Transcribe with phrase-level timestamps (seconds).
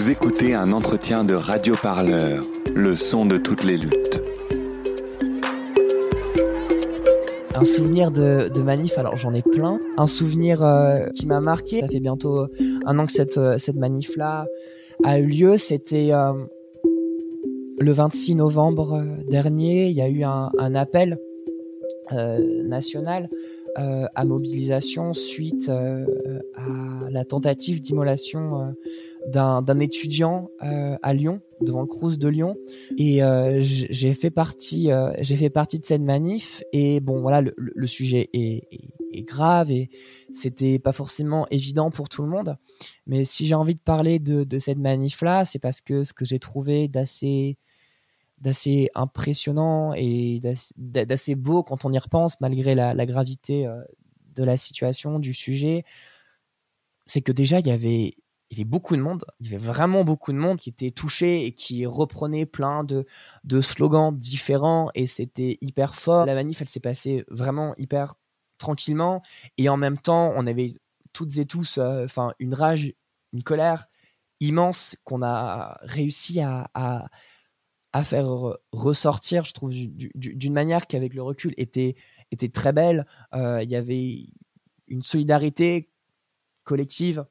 [0.00, 2.42] Vous écoutez un entretien de Radio Parleur,
[2.74, 4.22] le son de toutes les luttes.
[7.54, 9.78] Un souvenir de, manif, alors j'en ai plein.
[9.98, 12.46] Un souvenir euh, qui m'a marqué, ça fait bientôt
[12.86, 14.46] un an que cette, euh, cette manif-là
[15.04, 15.58] a eu lieu.
[15.58, 16.32] C'était euh,
[17.78, 19.88] le 26 novembre euh, dernier.
[19.88, 21.18] Il y a eu un, appel
[22.12, 23.28] euh, national
[23.78, 26.06] euh, à mobilisation suite euh,
[26.56, 28.64] à la tentative d'immolation euh,
[29.26, 32.56] d'un étudiant euh, à Lyon, devant le Crous de Lyon.
[32.96, 36.62] Et euh, j'ai fait partie, euh, fait partie de cette manif.
[36.72, 38.62] Et bon, voilà, le, sujet est,
[39.24, 39.90] grave et
[40.32, 42.56] c'était pas forcément évident pour tout le monde.
[43.06, 46.38] Mais si j'ai envie de parler de, cette manif-là, c'est parce que ce que j'ai
[46.38, 47.58] trouvé d'assez
[48.38, 53.68] d'assez impressionnant et d'ass- d'a- d'assez beau quand on y repense, malgré la, gravité
[54.34, 55.84] de la situation, du sujet,
[57.04, 58.14] c'est que déjà, il y avait
[58.50, 60.90] il y avait beaucoup de monde, il y avait vraiment beaucoup de monde qui était
[60.90, 63.06] touché et qui reprenait plein de,
[63.44, 66.26] de slogans différents et c'était hyper fort.
[66.26, 68.16] La manif, elle s'est passée vraiment hyper
[68.58, 69.22] tranquillement
[69.56, 70.74] et en même temps, on avait
[71.12, 72.06] toutes et tous euh,
[72.40, 72.92] une rage,
[73.32, 73.86] une colère
[74.40, 80.86] immense qu'on a réussi à, à, faire re- ressortir, je trouve, du- du- d'une manière
[80.86, 81.94] qui, avec le recul, était,
[82.32, 83.06] était très belle.
[83.34, 84.26] Euh, Il y avait
[84.88, 85.90] une solidarité
[86.64, 87.24] collective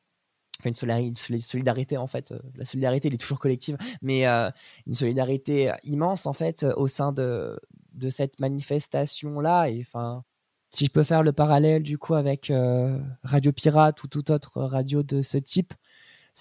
[0.66, 4.50] une, solidarité en fait euh, la solidarité elle est toujours collective mais euh,
[4.88, 7.60] une solidarité immense en fait euh, au sein de,
[7.94, 10.24] de cette manifestation là et enfin
[10.72, 14.62] si je peux faire le parallèle du coup avec euh, Radio Pirate ou toute autre
[14.62, 15.74] radio de ce type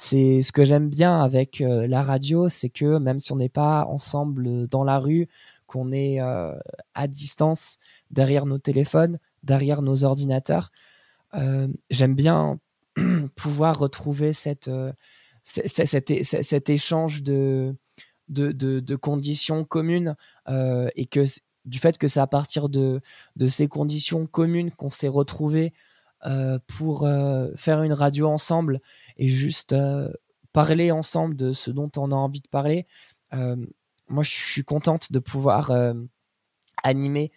[0.00, 3.48] c'est ce que j'aime bien avec euh, la radio c'est que même si on n'est
[3.48, 5.28] pas ensemble dans la rue
[5.66, 6.54] qu'on est euh,
[6.94, 7.78] à distance
[8.12, 10.70] derrière nos téléphones derrière nos ordinateurs
[11.34, 12.60] euh, j'aime bien
[13.38, 14.92] pouvoir retrouver cette, euh,
[15.44, 17.76] cet, échange de,
[19.00, 20.16] conditions communes
[20.48, 21.24] euh, et que
[21.64, 23.00] du fait que c'est à partir de,
[23.48, 25.72] ces conditions communes qu'on s'est retrouvés
[26.26, 27.08] euh, pour
[27.54, 28.80] faire une radio ensemble
[29.16, 29.74] et juste
[30.52, 32.86] parler ensemble de ce dont on a envie de parler.
[33.32, 35.70] Moi, je suis contente de pouvoir
[36.82, 37.30] animer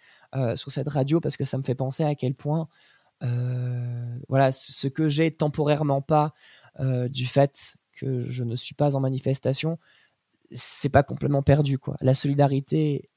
[0.56, 2.68] sur cette radio parce que ça me fait penser à quel point
[4.28, 6.34] voilà ce que j'ai temporairement pas
[6.80, 9.78] euh, du fait que je ne suis pas en manifestation
[10.50, 13.10] c'est pas complètement perdu quoi la solidarité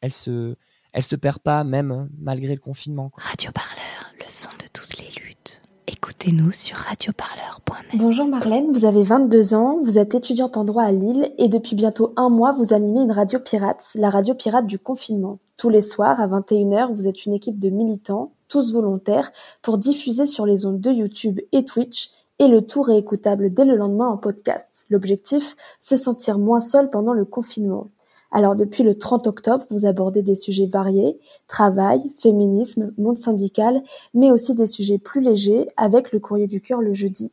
[0.00, 0.56] elle se
[0.92, 3.22] elle se perd pas même malgré le confinement quoi.
[3.24, 5.62] Radio Parleur, le son de toutes les luttes.
[5.86, 7.98] Écoutez-nous sur radioparleur.net.
[7.98, 11.76] Bonjour Marlène, vous avez 22 ans, vous êtes étudiante en droit à Lille et depuis
[11.76, 15.38] bientôt un mois vous animez une radio pirate, la radio pirate du confinement.
[15.56, 19.32] Tous les soirs à 21h, vous êtes une équipe de militants, tous volontaires,
[19.62, 23.76] pour diffuser sur les ondes de YouTube et Twitch et le tout réécoutable dès le
[23.76, 24.86] lendemain en podcast.
[24.90, 27.90] L'objectif, se sentir moins seul pendant le confinement.
[28.30, 33.82] Alors depuis le 30 octobre, vous abordez des sujets variés, travail, féminisme, monde syndical,
[34.12, 37.32] mais aussi des sujets plus légers avec le courrier du cœur le jeudi.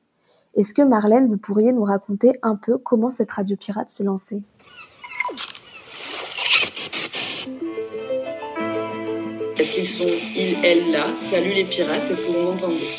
[0.56, 4.42] Est-ce que Marlène, vous pourriez nous raconter un peu comment cette radio pirate s'est lancée?
[9.58, 11.14] Est-ce qu'ils sont ils, elles là?
[11.16, 12.90] Salut les pirates, est-ce que vous m'entendez?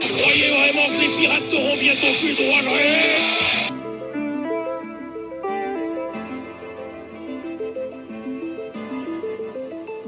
[0.00, 3.34] Croyez vraiment que les pirates n'auront bientôt plus le droit de rire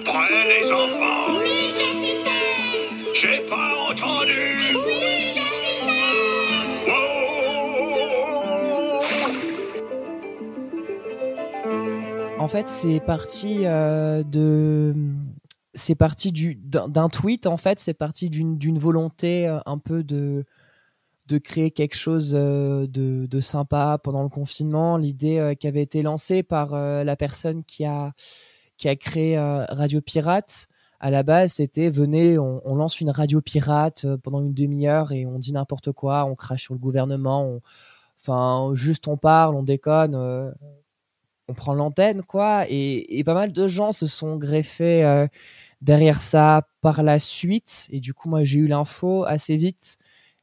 [0.05, 1.38] Prêts les enfants!
[1.38, 3.12] Oui, capitaine!
[3.12, 4.77] J'ai pas entendu!
[4.87, 5.06] Oui,
[12.47, 14.95] En fait, c'est parti euh, de.
[15.75, 17.49] C'est parti du d'un tweet.
[17.49, 20.45] En fait, c'est parti d'une volonté euh, un peu de
[21.27, 24.97] de créer quelque chose euh, de, sympa pendant le confinement.
[24.97, 28.13] L'idée qui avait été lancée par la personne qui a
[28.77, 30.69] qui a créé Radio Pirate.
[31.01, 35.41] À la base, c'était venez, on, lance une radio pirate pendant une demi-heure et on
[35.41, 37.61] dit n'importe quoi, on crache sur le gouvernement,
[38.21, 40.55] enfin juste on parle, on déconne,
[41.49, 42.65] on prend l'antenne quoi.
[42.69, 45.27] Et, pas mal de gens se sont greffés
[45.81, 47.87] derrière ça par la suite.
[47.91, 49.99] Et du coup, moi, j'ai eu l'info assez vite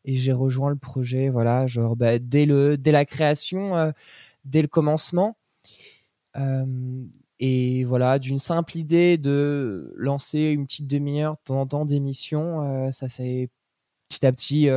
[0.05, 3.91] et j'ai rejoint le projet, voilà, genre bah, dès, le, dès la création, euh,
[4.45, 5.37] dès le commencement.
[6.37, 7.05] Euh,
[7.39, 12.87] et voilà, d'une simple idée de lancer une petite demi-heure de temps en temps d'émission,
[12.87, 13.49] euh, ça s'est
[14.09, 14.69] petit à petit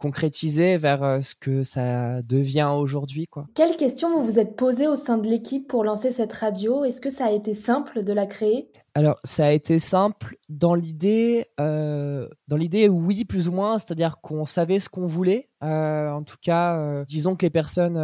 [0.00, 3.26] concrétisé vers ce que ça devient aujourd'hui.
[3.26, 3.46] Quoi.
[3.54, 6.84] Quelles questions vous vous êtes posées au sein de l'équipe pour lancer cette radio?
[6.84, 8.70] Est-ce que ça a été simple de la créer?
[8.94, 14.20] Alors, ça a été simple dans l'idée, euh, dans l'idée, oui, plus ou moins, c'est-à-dire
[14.20, 15.48] qu'on savait ce qu'on voulait.
[15.62, 17.94] Euh, en tout cas, euh, disons que les personnes,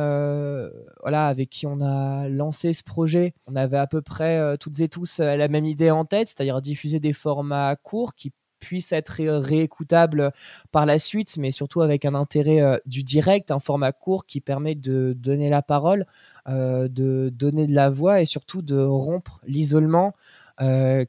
[1.00, 4.88] voilà, avec qui on a lancé ce projet, on avait à peu près toutes et
[4.88, 10.32] tous la même idée en tête, c'est-à-dire diffuser des formats courts qui puissent être réécoutables
[10.72, 14.74] par la suite, mais surtout avec un intérêt du direct, un format court qui permet
[14.74, 16.06] de donner la parole,
[16.46, 20.14] de donner de la voix et surtout de rompre l'isolement.
[20.60, 21.04] Euh,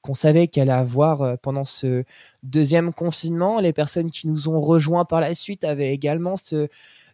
[0.00, 2.04] qu'on savait qu'elle allait avoir euh, pendant ce
[2.42, 3.60] deuxième confinement.
[3.60, 6.68] Les personnes qui nous ont rejoints par la suite avaient également ce,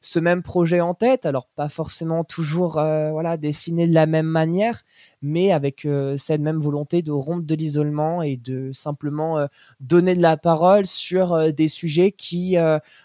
[0.05, 1.25] ce même projet en tête.
[1.25, 4.83] Alors pas forcément toujours euh, voilà dessiné de la même manière,
[5.23, 9.47] mais avec cette même volonté de rompre de l'isolement et de simplement
[9.81, 12.57] donner de la parole sur des sujets qui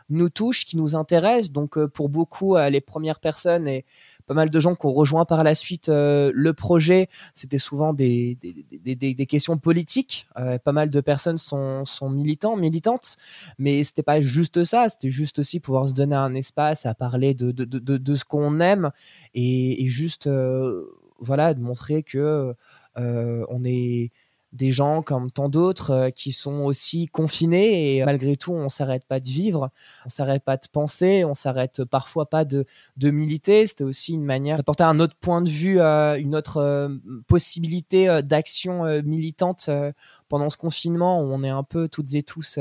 [0.09, 1.51] nous touchent, qui nous intéressent.
[1.51, 3.85] Donc pour beaucoup, les premières personnes et
[4.29, 7.09] pas mal de gens qui ont rejoint par la suite euh, le projet.
[7.33, 10.27] C'était souvent des, des, des, questions politiques.
[10.37, 13.17] Euh, pas mal de personnes sont, sont militants, militantes,
[13.57, 14.87] mais c'était pas juste ça.
[14.87, 18.23] C'était juste aussi pouvoir se donner un espace à parler de, de, de, de ce
[18.23, 18.91] qu'on aime
[19.33, 20.85] et, et juste euh,
[21.17, 22.53] voilà de montrer que
[22.95, 24.11] on est
[24.51, 29.05] des gens comme tant d'autres euh, qui sont aussi confinés et malgré tout on s'arrête
[29.05, 29.69] pas de vivre,
[30.05, 32.65] on s'arrête pas de penser, on s'arrête parfois pas de,
[32.97, 33.67] de militer.
[33.67, 36.89] C'était aussi une manière d'apporter un autre point de vue, euh, une autre euh,
[37.27, 39.69] possibilité d'action militante
[40.27, 42.59] pendant ce confinement où on est un peu toutes et tous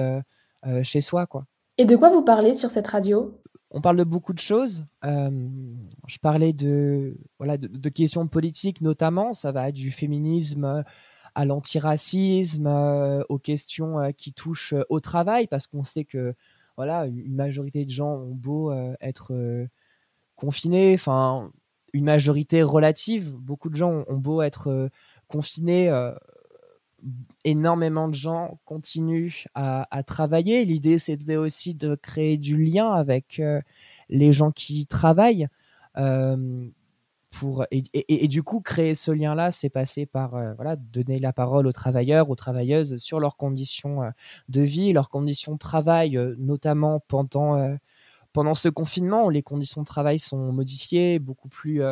[0.83, 1.45] chez soi quoi.
[1.79, 3.41] Et de quoi vous parlez sur cette radio?
[3.71, 4.87] On parle de beaucoup de choses.
[5.03, 9.33] je parlais de, voilà, de, de, questions politiques notamment.
[9.33, 10.85] Ça va du féminisme
[11.35, 16.35] à l'antiracisme, euh, aux questions euh, qui touchent euh, au travail, parce qu'on sait que
[16.77, 19.35] voilà, une majorité de gens ont beau être
[20.37, 21.51] confinés, enfin
[21.93, 24.89] une majorité relative, beaucoup de gens ont beau être
[25.27, 25.91] confinés,
[27.43, 30.65] énormément de gens continuent à, à travailler.
[30.65, 33.43] L'idée, c'était aussi de créer du lien avec
[34.09, 35.49] les gens qui travaillent
[37.31, 41.33] pour et, et, du coup créer ce lien-là, c'est passé par euh, voilà donner la
[41.33, 44.11] parole aux travailleurs, aux travailleuses sur leurs conditions euh,
[44.49, 47.77] de vie, leurs conditions de travail, euh, notamment pendant
[48.33, 51.83] pendant ce confinement où les conditions de travail sont modifiées, beaucoup plus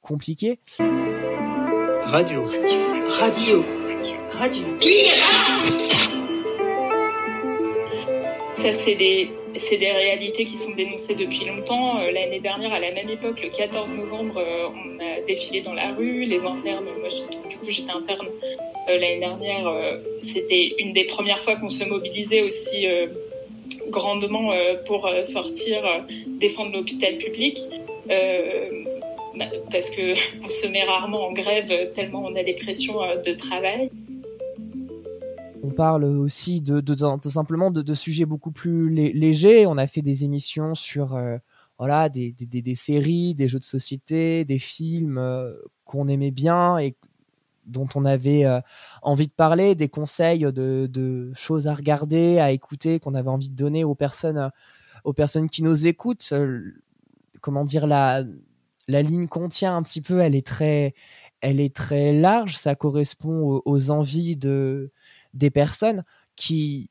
[0.00, 0.60] compliquées.
[2.02, 2.44] Radio.
[3.20, 3.64] Radio.
[4.38, 4.64] Radio.
[8.60, 12.00] Ça, c'est des c'est des réalités qui sont dénoncées depuis longtemps.
[12.00, 15.74] Euh, l'année dernière, à la même époque, le 14 novembre, euh, on a défilé dans
[15.74, 16.24] la rue.
[16.24, 17.08] Les internes, moi,
[17.48, 18.26] du coup, j'étais interne
[18.88, 19.72] euh, l'année dernière.
[20.18, 22.86] C'était une des premières fois qu'on se mobilisait aussi
[23.88, 24.52] grandement
[24.86, 27.58] pour sortir, défendre l'hôpital public.
[29.70, 33.90] Parce que on se met rarement en grève tellement on a des pressions de travail.
[35.78, 36.82] Parle aussi de,
[37.28, 39.64] simplement de, sujets beaucoup plus légers.
[39.64, 41.36] On a fait des émissions sur euh,
[41.78, 42.34] voilà, des,
[42.74, 45.54] séries, des jeux de société, des films euh,
[45.84, 46.96] qu'on aimait bien et
[47.64, 48.60] dont on avait euh,
[49.02, 53.54] envie de parler, des conseils de, choses à regarder, à écouter, qu'on avait envie de
[53.54, 54.50] donner aux personnes,
[55.04, 56.34] aux personnes qui nous écoutent.
[57.40, 58.24] comment dire, la,
[58.88, 60.96] la ligne contient un petit peu, elle est très,
[61.40, 64.90] elle est très large, ça correspond aux envies de,
[65.34, 66.04] des personnes
[66.36, 66.90] qui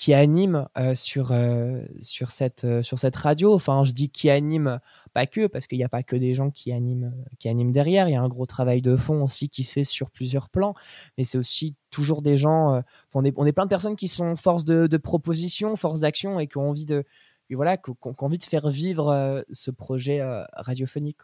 [0.00, 3.52] qui animent euh, sur, euh, sur, cette, euh, sur cette radio.
[3.52, 4.80] Enfin, je dis qui animent,
[5.12, 8.08] pas que, parce qu'il n'y a pas que des gens qui animent, qui animent derrière.
[8.08, 10.74] Il y a un gros travail de fond aussi qui se fait sur plusieurs plans.
[11.18, 12.82] Mais c'est aussi toujours des gens.
[13.12, 16.46] on, est, on plein de personnes qui sont force de, de proposition, force d'action et
[16.46, 17.04] qui ont envie de,
[17.50, 20.22] voilà, qui, ont envie de faire vivre ce projet
[20.54, 21.20] radiophonique.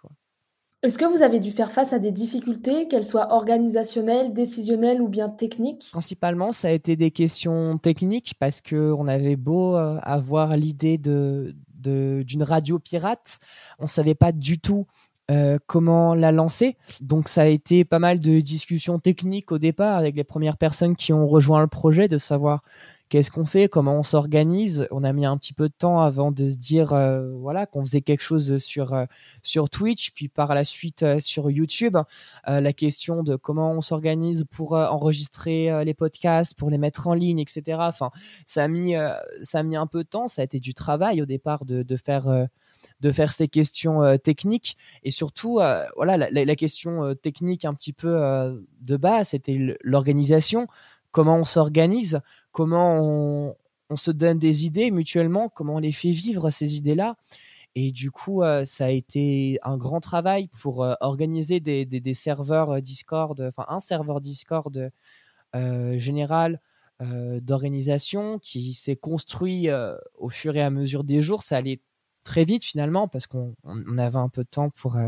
[0.82, 5.08] Est-ce que vous avez dû faire face à des difficultés, qu'elles soient organisationnelles, décisionnelles ou
[5.08, 5.88] bien techniques?
[5.90, 11.54] Principalement, ça a été des questions techniques parce qu'on avait beau euh, avoir l'idée de,
[11.74, 13.38] d'une radio pirate,
[13.78, 14.86] on ne savait pas du tout
[15.66, 16.76] comment la lancer.
[17.00, 20.94] Donc ça a été pas mal de discussions techniques au départ avec les premières personnes
[20.94, 22.62] qui ont rejoint le projet, de savoir
[23.08, 24.88] qu'est-ce qu'on fait, comment on s'organise.
[24.90, 27.84] On a mis un petit peu de temps avant de se dire euh, voilà qu'on
[27.84, 29.04] faisait quelque chose sur euh,
[29.42, 31.96] sur Twitch, puis par la suite euh, sur YouTube.
[32.46, 37.38] la question de comment on s'organise pour enregistrer les podcasts, pour les mettre en ligne,
[37.38, 37.78] etc.
[37.80, 38.10] Enfin,
[38.46, 38.94] ça a mis
[39.42, 40.28] ça a mis un peu de temps.
[40.28, 42.48] Ça a été du travail au départ de, de faire
[43.00, 45.60] de faire ces questions techniques et surtout
[45.96, 48.10] voilà la, question technique un petit peu
[48.80, 50.68] de base c'était l'organisation
[51.16, 52.20] comment on s'organise
[52.52, 53.56] comment
[53.88, 57.16] on, se donne des idées mutuellement, comment on les fait vivre ces idées-là.
[57.74, 62.70] Et du coup, euh, ça a été un grand travail pour euh, organiser des, serveurs
[62.70, 64.90] euh, Discord, enfin un serveur Discord
[65.96, 66.60] général
[67.00, 69.68] d'organisation qui s'est construit
[70.18, 71.42] au fur et à mesure des jours.
[71.42, 71.80] Ça allait
[72.26, 73.54] très vite finalement parce qu'on
[73.96, 74.98] avait un peu de temps pour,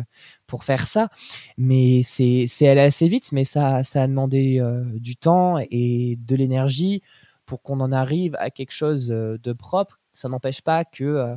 [0.47, 1.11] pour faire ça.
[1.59, 4.63] Mais c'est allé assez vite, mais ça, ça a demandé
[4.95, 7.03] du temps et de l'énergie
[7.49, 9.99] pour qu'on en arrive à quelque chose euh, de propre.
[10.13, 11.35] Ça n'empêche pas que euh,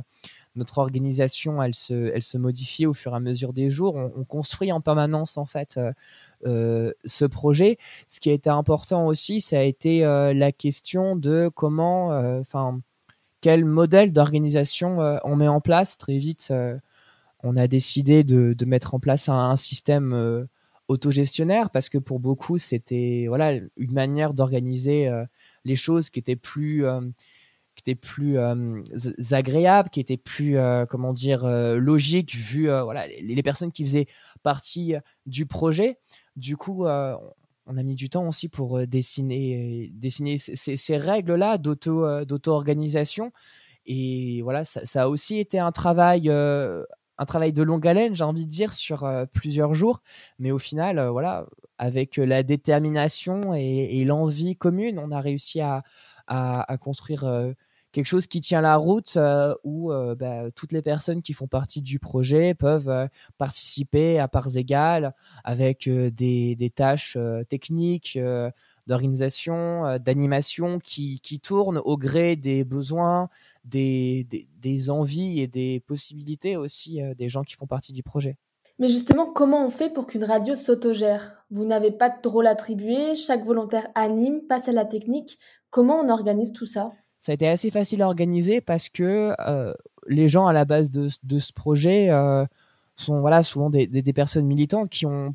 [0.54, 3.96] notre organisation, elle se, elle se modifie au fur et à mesure des jours.
[3.96, 5.80] On, construit en permanence en fait
[6.44, 7.78] euh, ce projet.
[8.08, 12.08] Ce qui a été important aussi, ça a été la question de comment,
[12.38, 12.80] enfin,
[13.42, 15.98] quel modèle d'organisation on met en place.
[15.98, 16.50] Très vite,
[17.42, 20.46] on a décidé de, mettre en place un, système
[20.88, 25.10] autogestionnaire parce que pour beaucoup, c'était voilà une manière d'organiser
[25.64, 27.00] les choses qui étaient plus euh,
[27.74, 28.82] qui plus euh,
[29.30, 34.06] agréables, qui étaient plus, euh, comment dire, logiques, vu voilà, les, personnes qui faisaient
[34.42, 34.94] partie
[35.26, 35.98] du projet.
[36.36, 36.84] Du coup,
[37.66, 43.32] on a mis du temps aussi pour dessiner, dessiner ces, règles-là d'auto-organisation.
[43.86, 46.30] Et voilà, ça, ça, a aussi été un travail
[47.18, 50.02] un travail de longue haleine, j'ai envie de dire, sur plusieurs jours.
[50.38, 51.46] Mais au final, voilà,
[51.78, 55.82] avec la détermination et, l'envie commune, on a réussi à,
[56.80, 57.24] construire
[57.92, 59.18] quelque chose qui tient la route,
[59.64, 63.08] où bah, toutes les personnes qui font partie du projet peuvent
[63.38, 67.16] participer à parts égales avec des, tâches
[67.48, 68.18] techniques
[68.86, 73.28] d'organisation, euh, d'animation qui, qui tournent au gré des besoins,
[73.64, 74.26] des,
[74.60, 78.36] des, envies et des possibilités aussi euh, des gens qui font partie du projet.
[78.78, 81.44] Mais justement, comment on fait pour qu'une radio s'autogère?
[81.50, 85.38] Vous n'avez pas de rôle attribué, chaque volontaire anime, passe à la technique.
[85.70, 86.92] Comment on organise tout ça?
[87.22, 89.72] Ça a été assez facile à organiser parce que euh,
[90.08, 92.10] les gens à la base de, ce projet
[92.96, 95.32] sont voilà, souvent des, des, personnes militantes qui ont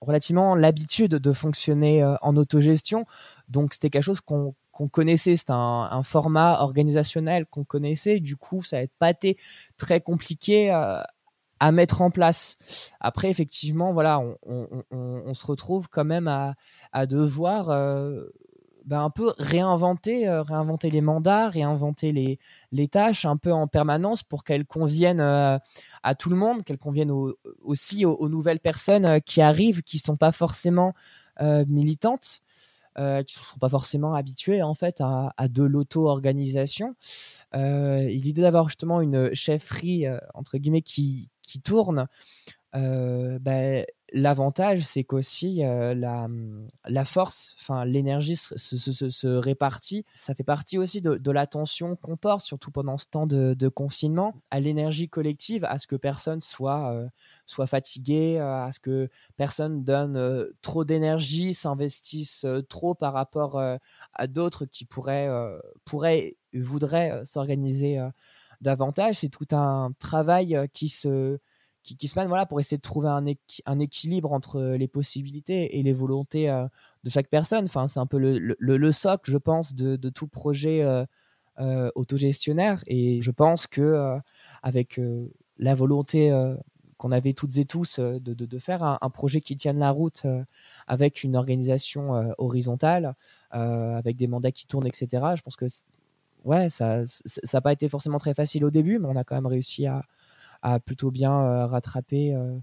[0.00, 3.06] relativement l'habitude de fonctionner euh, en autogestion.
[3.48, 4.54] Donc c'était quelque chose qu'on
[4.90, 8.18] connaissait, c'était un, format organisationnel qu'on connaissait.
[8.18, 9.36] Du coup, ça n'a pas été
[9.76, 11.00] très compliqué euh,
[11.60, 12.56] à mettre en place.
[12.98, 17.68] Après, effectivement, voilà, on, se retrouve quand même à, devoir
[18.90, 22.38] euh, ben, un peu réinventer, réinventer les mandats, réinventer les,
[22.72, 25.20] les, tâches un peu en permanence pour qu'elles conviennent
[26.02, 27.12] à tout le monde, qu'elles conviennent
[27.62, 30.94] aussi aux, nouvelles personnes euh, qui arrivent, qui ne sont pas forcément
[31.40, 32.40] euh, militantes,
[32.98, 36.96] euh, qui ne sont pas forcément habituées en fait à, de l'auto-organisation.
[37.54, 42.06] L'idée d'avoir justement une chefferie entre guillemets qui, qui tourne,
[42.72, 46.28] ben, l'avantage, c'est qu'aussi euh, la,
[46.86, 50.04] la, force, enfin l'énergie se, répartit.
[50.14, 54.60] Ça fait partie aussi de, l'attention qu'on porte, surtout pendant ce temps de, confinement, à
[54.60, 57.08] l'énergie collective, à ce que personne soit, euh,
[57.46, 64.26] soit fatigué, euh, à ce que personne donne trop d'énergie, s'investisse trop par rapport à
[64.26, 65.28] d'autres qui pourraient,
[65.84, 68.00] pourraient voudraient s'organiser
[68.60, 69.16] davantage.
[69.16, 71.38] C'est tout un travail qui se
[71.82, 75.82] qui, se mènent voilà, pour essayer de trouver un, équilibre entre euh, les possibilités et
[75.82, 76.66] les volontés euh,
[77.04, 77.64] de chaque personne.
[77.64, 82.82] Enfin, c'est un peu le, le, le, socle, je pense, de, tout projet euh, autogestionnaire.
[82.86, 84.18] Et je pense que
[84.62, 85.00] avec
[85.58, 86.30] la volonté
[86.96, 90.26] qu'on avait toutes et tous de, faire un, projet qui tienne la route
[90.86, 93.14] avec une organisation horizontale,
[93.50, 95.08] avec des mandats qui tournent, etc.
[95.36, 95.66] Je pense que
[96.44, 97.04] ouais, ça
[97.52, 100.02] n'a pas été forcément très facile au début, mais on a quand même réussi à,
[100.62, 102.58] a plutôt bien euh, rattrapé, euh,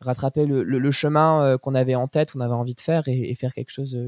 [0.00, 3.34] rattrapé le, le, chemin euh, qu'on avait en tête, qu'on avait envie de faire et,
[3.34, 3.98] faire quelque chose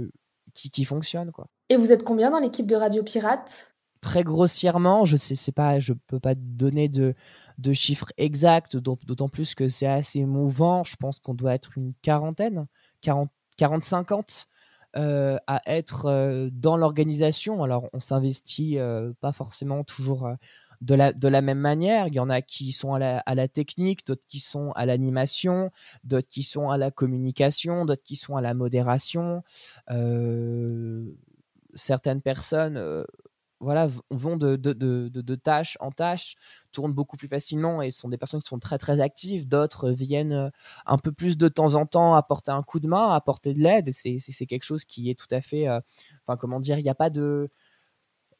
[0.54, 1.32] qui, qui, fonctionne.
[1.32, 1.46] Quoi.
[1.68, 3.74] Et vous êtes combien dans l'équipe de Radio Pirate?
[4.00, 7.14] Très grossièrement, je sais, c'est pas, je peux pas donner de,
[7.58, 10.84] de chiffres exacts, d'autant plus que c'est assez mouvant.
[10.84, 12.66] Je pense qu'on doit être une quarantaine,
[13.02, 14.46] 40, 40-50
[14.94, 17.62] à être dans l'organisation.
[17.62, 18.78] Alors, on s'investit
[19.20, 20.30] pas forcément toujours
[20.80, 22.08] de la, de la même manière.
[22.08, 24.86] Il y en a qui sont à la, à la technique, d'autres qui sont à
[24.86, 25.70] l'animation,
[26.04, 29.42] d'autres qui sont à la communication, d'autres qui sont à la modération.
[29.90, 31.04] Euh,
[31.74, 33.04] certaines personnes euh,
[33.60, 36.36] voilà, vont de, de, de, de, tâche en tâche,
[36.72, 39.46] tournent beaucoup plus facilement et sont des personnes qui sont très très actives.
[39.46, 40.50] D'autres viennent
[40.86, 43.90] un peu plus de temps en temps apporter un coup de main, apporter de l'aide.
[43.92, 47.10] C'est quelque chose qui est tout à fait, enfin comment dire, il n'y a pas
[47.10, 47.50] de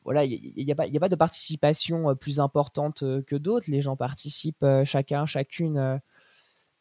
[0.04, 3.70] voilà, il n'y a, a, pas de participation plus importante que d'autres.
[3.70, 6.00] Les gens participent chacun, chacune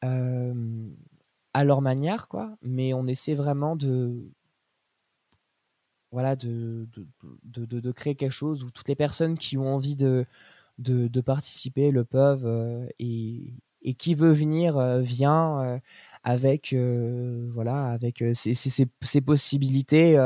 [0.02, 2.56] à leur manière, quoi.
[2.62, 4.32] Mais on essaie vraiment de,
[6.12, 6.88] voilà, de,
[7.44, 10.26] de, de, créer quelque chose où toutes les personnes qui ont envie de,
[10.78, 15.80] de, participer le peuvent et, et, qui veut venir vient
[16.24, 16.74] avec,
[17.54, 20.18] voilà, avec ses possibilités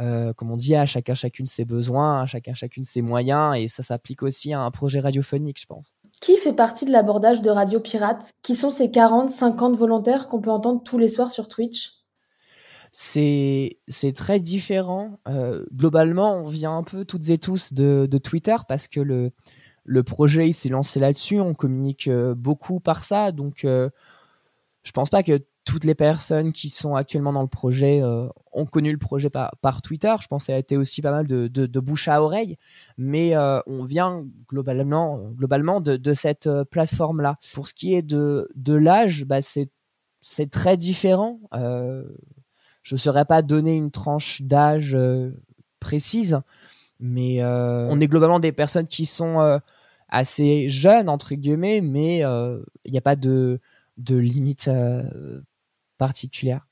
[0.00, 3.68] euh, comme on dit, à chacun chacune ses besoins, à chacun chacune ses moyens, et
[3.68, 5.94] ça s'applique aussi à un projet radiophonique, je pense.
[6.20, 8.32] Qui fait partie de l'abordage de Radio Pirate?
[8.42, 12.02] Qui sont ces 40, 50 volontaires qu'on peut entendre tous les soirs sur Twitch?
[12.92, 13.78] C'est
[14.14, 15.18] très différent.
[15.26, 19.32] Euh, globalement, on vient un peu toutes et tous de, de Twitter parce que le,
[19.84, 21.40] le projet il s'est lancé là-dessus.
[21.40, 23.88] On communique euh, beaucoup par ça, donc euh,
[24.82, 28.66] je pense pas que toutes les personnes qui sont actuellement dans le projet euh, ont
[28.66, 30.12] connu le projet par, Twitter.
[30.20, 32.58] Je pense que ça a été aussi pas mal de, bouche à oreille,
[32.98, 37.38] mais euh, on vient globalement, globalement de, cette euh, plateforme-là.
[37.54, 41.40] Pour ce qui est de, l'âge, bah c'est très différent.
[41.52, 44.96] Je ne saurais pas donner une tranche d'âge
[45.78, 46.40] précise,
[46.98, 49.60] mais on est globalement des personnes qui sont
[50.08, 53.60] assez jeunes, entre guillemets, mais il n'y a pas de,
[53.98, 54.68] de limite
[56.02, 56.66] particulière.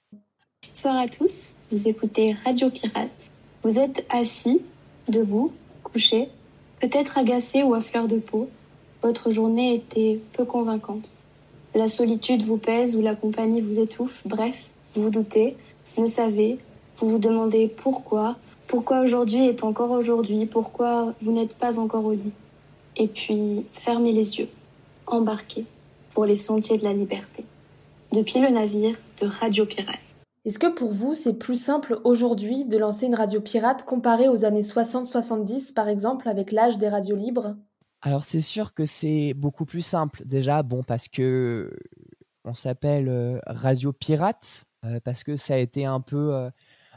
[0.66, 3.30] Bonsoir à tous, vous écoutez Radio Pirate.
[3.62, 4.60] Vous êtes assis,
[5.06, 5.52] debout,
[5.84, 6.28] couché,
[6.80, 8.50] peut-être agacé ou à fleur de peau.
[9.04, 11.16] Votre journée était peu convaincante.
[11.76, 15.56] La solitude vous pèse ou la compagnie vous étouffe, bref, vous doutez,
[15.96, 16.58] ne savez,
[16.96, 22.14] vous vous demandez pourquoi, pourquoi aujourd'hui est encore aujourd'hui, pourquoi vous n'êtes pas encore au
[22.14, 22.32] lit?
[22.96, 24.48] Et puis, fermez les yeux,
[25.06, 25.66] embarquez
[26.12, 27.44] pour les sentiers de la liberté.
[28.12, 30.00] Depuis le navire, Radio Pirate.
[30.44, 34.44] Est-ce que pour vous, c'est plus simple aujourd'hui de lancer une radio pirate comparé aux
[34.44, 37.56] années 60-70, par exemple, avec l'âge des radios libres?
[38.00, 40.22] Alors, c'est sûr que c'est beaucoup plus simple.
[40.24, 41.70] Déjà, bon, parce que
[42.44, 46.50] on s'appelle euh, Radio Pirate, euh, parce que ça a été un peu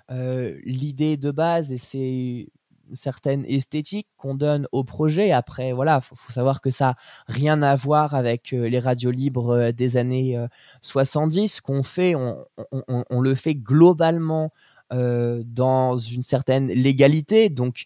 [0.10, 2.48] euh, l'idée de base et c'est
[2.96, 5.32] certaine esthétique qu'on donne au projet.
[5.32, 6.96] Après, voilà, faut, savoir que ça
[7.28, 10.38] rien à voir avec euh, les radios libres euh, des années
[10.82, 11.58] 70.
[11.58, 14.52] Euh, qu'on fait, on, le fait globalement
[14.92, 17.50] dans une certaine légalité.
[17.50, 17.86] Donc,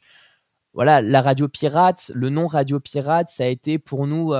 [0.73, 4.33] voilà, la radio pirate, le nom radio pirate, ça a été pour nous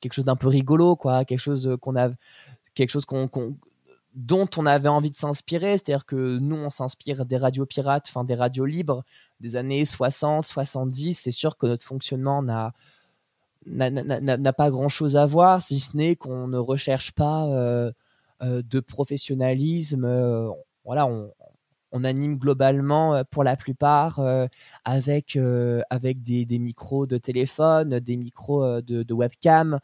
[0.00, 2.10] quelque chose d'un peu rigolo, quoi, quelque chose qu'on a,
[2.74, 3.06] quelque chose
[4.14, 8.24] dont on avait envie de s'inspirer, c'est-à-dire que nous, on s'inspire des radios pirates, enfin
[8.24, 9.04] des radios libres
[9.40, 11.14] des années 60, 70.
[11.14, 12.72] C'est sûr que notre fonctionnement n'a
[13.66, 17.92] n'a pas grand-chose à voir, si ce n'est qu'on ne recherche pas euh,
[18.42, 20.04] euh, de professionnalisme.
[20.04, 20.48] Euh,
[20.84, 21.30] voilà, on,
[21.92, 24.20] on, anime globalement pour la plupart
[24.84, 25.38] avec,
[25.90, 29.78] avec des, des, micros de téléphone, des micros de, de webcam.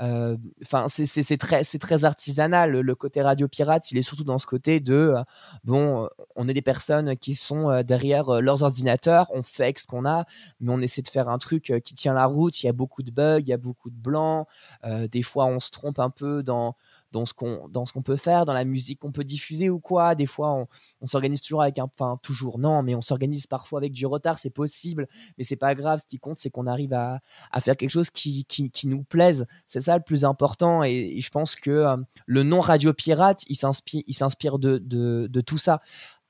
[0.00, 2.72] Euh, enfin, c'est très, très artisanal.
[2.72, 5.22] Le, côté radio pirate, il est surtout dans ce côté de euh,
[5.64, 10.04] bon, on est des personnes qui sont euh, derrière leurs ordinateurs, on fait ce qu'on
[10.04, 10.26] a,
[10.60, 12.62] mais on essaie de faire un truc qui tient la route.
[12.62, 14.46] Il y a beaucoup de bugs, il y a beaucoup de blancs.
[14.84, 16.76] des fois, on se trompe un peu dans
[17.14, 19.78] dans ce qu'on dans ce qu'on peut faire, dans la musique qu'on peut diffuser ou
[19.78, 20.16] quoi.
[20.16, 20.66] Des fois,
[21.00, 24.36] on, s'organise toujours avec un, enfin toujours non, mais on s'organise parfois avec du retard,
[24.36, 25.06] c'est possible,
[25.38, 26.00] mais c'est pas grave.
[26.00, 27.20] Ce qui compte, c'est qu'on arrive à,
[27.52, 29.46] à, faire quelque chose qui, qui, qui nous plaise.
[29.66, 30.82] C'est ça le plus important.
[30.82, 31.96] Et, je pense que euh,
[32.26, 35.80] le nom Radio Pirate, il s'inspire, il s'inspire de, de, de, tout ça.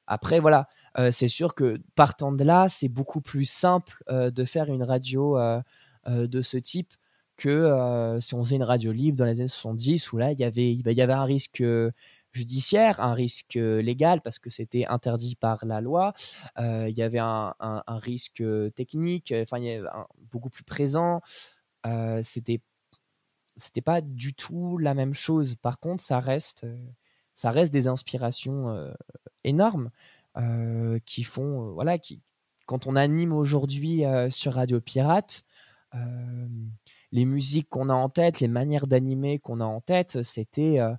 [0.06, 0.68] Après, voilà.
[0.98, 4.84] Euh, c'est sûr que partant de là, c'est beaucoup plus simple euh, de faire une
[4.84, 5.38] radio
[6.06, 6.92] de ce type
[7.36, 10.44] que si on faisait une radio libre dans les années 70 où là il y
[10.44, 11.62] avait il y avait un risque
[12.32, 16.12] judiciaire, un risque légal parce que c'était interdit par la loi.
[16.58, 18.42] il y avait un, un, risque
[18.74, 19.88] technique, enfin il y avait
[20.32, 21.20] beaucoup plus présent.
[22.22, 22.60] c'était
[23.56, 25.54] c'était pas du tout la même chose.
[25.56, 26.66] Par contre, ça reste
[27.34, 28.92] ça reste des inspirations
[29.44, 29.90] énormes
[31.06, 32.20] qui font voilà qui
[32.66, 35.44] quand on anime aujourd'hui sur Radio Pirate
[37.14, 40.92] les musiques qu'on a en tête, les manières d'animer qu'on a en tête, c'était euh,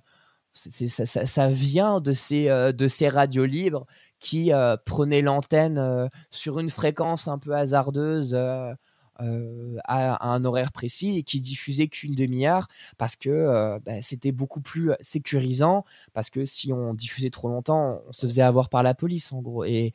[0.54, 3.86] ça, vient de ces, euh, de ces radios libres
[4.18, 8.76] qui euh, prenaient l'antenne sur une fréquence un peu hasardeuse à,
[9.18, 15.84] un horaire précis et qui diffusait qu'une demi-heure parce que bah, c'était beaucoup plus sécurisant
[16.14, 19.42] parce que si on diffusait trop longtemps on se faisait avoir par la police en
[19.42, 19.64] gros.
[19.64, 19.92] Et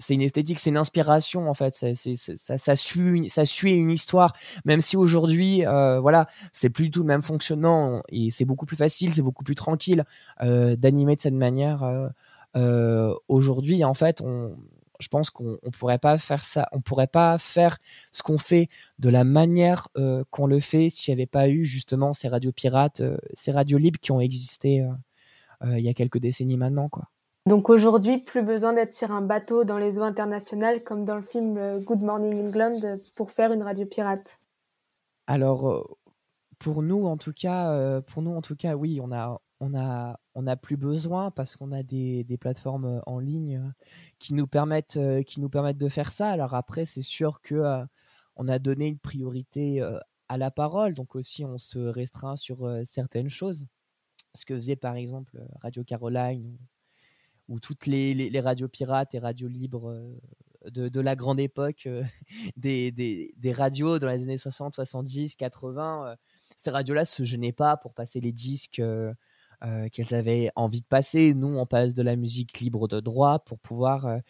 [0.00, 1.74] c'est une esthétique, c'est une inspiration en fait.
[1.74, 4.34] Ça, ça, ça, suit, ça suit une histoire,
[4.64, 8.76] même si aujourd'hui, euh, voilà, c'est plus tout le même fonctionnement et c'est beaucoup plus
[8.76, 10.04] facile, c'est beaucoup plus tranquille
[10.42, 11.84] euh, d'animer de cette manière.
[12.56, 14.22] Euh, aujourd'hui, en fait,
[14.98, 17.78] je pense qu'on ne pourrait pas faire ça, on pourrait pas faire
[18.12, 19.88] ce qu'on fait de la manière
[20.30, 23.02] qu'on le fait s'il n'y avait pas eu justement ces radios pirates,
[23.34, 24.84] ces radios libres qui ont existé
[25.62, 27.10] il y a quelques décennies maintenant, quoi.
[27.46, 31.22] Donc aujourd'hui, plus besoin d'être sur un bateau dans les eaux internationales comme dans le
[31.22, 34.38] film euh, Good Morning England euh, pour faire une radio pirate.
[35.26, 35.82] Alors euh,
[36.58, 40.20] pour nous en tout cas, pour nous en tout cas, oui, on a on a
[40.34, 43.72] on a plus besoin parce qu'on a des, plateformes en ligne
[44.18, 46.28] qui nous permettent qui nous permettent de faire ça.
[46.28, 47.82] Alors après, c'est sûr que
[48.36, 49.80] on a donné une priorité
[50.28, 53.66] à la parole, donc aussi on se restreint sur certaines choses.
[54.34, 56.58] Ce que faisait par exemple Radio Caroline
[57.50, 62.02] ou toutes les, radios pirates et radios libres euh, de, la grande époque euh,
[62.56, 66.14] des, des, radios dans les années 60, 70, 80.
[66.56, 69.12] ces radios-là se gênaient pas pour passer les disques euh,
[69.92, 71.34] qu'elles avaient envie de passer.
[71.34, 74.20] Nous, on passe de la musique libre de droit pour pouvoir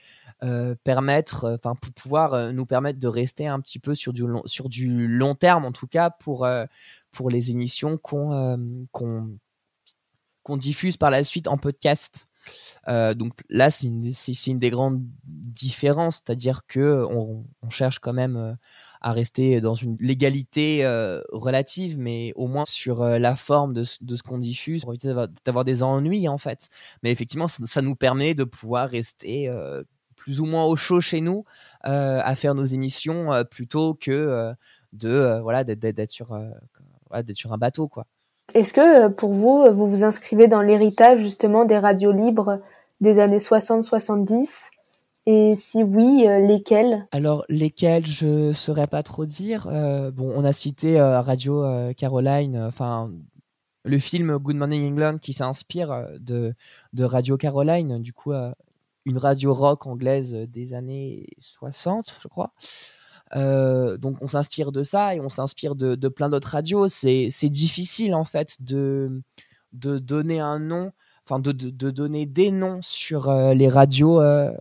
[0.83, 4.68] permettre, enfin pour pouvoir nous permettre de rester un petit peu sur du long, sur
[4.68, 6.48] du long terme, en tout cas pour
[7.12, 9.38] pour les émissions qu'on qu'on
[10.56, 12.26] diffuse par la suite en podcast.
[12.88, 18.52] Euh, donc là, c'est une, des grandes différences, c'est-à-dire que on, cherche quand même euh,
[19.00, 24.22] à rester dans une légalité euh, relative, mais au moins sur la forme de, ce
[24.22, 26.68] qu'on diffuse, pour éviter d'avoir des ennuis en fait.
[27.02, 29.50] Mais effectivement, ça, nous permet de pouvoir rester
[30.16, 31.44] plus ou moins au chaud chez nous
[31.82, 34.52] à faire nos émissions plutôt que
[34.92, 36.38] de voilà d'être sur,
[37.14, 38.06] d'être sur un bateau quoi.
[38.54, 42.60] Est-ce que euh, pour vous, euh, vous vous inscrivez dans l'héritage justement des radios libres
[43.00, 44.70] des années 60-70
[45.26, 49.66] et si oui, euh, lesquels Alors lesquels, je ne saurais pas trop dire.
[50.14, 51.64] bon, on a cité Radio
[51.96, 53.10] Caroline, enfin
[53.84, 56.54] le film Good Morning England qui s'inspire de,
[56.94, 58.32] de Radio Caroline, du coup
[59.04, 62.52] une radio rock anglaise des années 60, je crois.
[63.36, 66.88] Euh, donc on s'inspire de ça et on s'inspire de, plein d'autres radios.
[66.88, 69.22] C'est difficile en fait de,
[69.72, 70.92] de donner un nom,
[71.24, 74.52] enfin de, de, donner des noms sur euh, les radios euh,